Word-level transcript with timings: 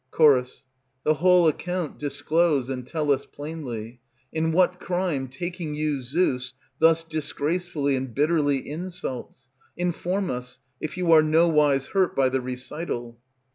Ch. 0.11 0.63
The 1.03 1.13
whole 1.17 1.47
account 1.47 1.99
disclose 1.99 2.69
and 2.69 2.87
tell 2.87 3.11
us 3.11 3.27
plainly, 3.27 3.99
In 4.33 4.51
what 4.51 4.79
crime 4.79 5.27
taking 5.27 5.75
you 5.75 6.01
Zeus 6.01 6.55
Thus 6.79 7.03
disgracefully 7.03 7.95
and 7.95 8.11
bitterly 8.11 8.67
insults; 8.67 9.49
Inform 9.77 10.31
us, 10.31 10.59
if 10.79 10.97
you 10.97 11.11
are 11.11 11.21
nowise 11.21 11.89
hurt 11.89 12.15
by 12.15 12.29
the 12.29 12.41
recital. 12.41 13.19